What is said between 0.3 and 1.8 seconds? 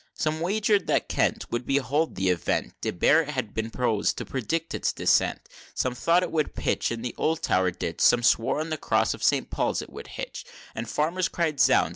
wager'd that Kent Would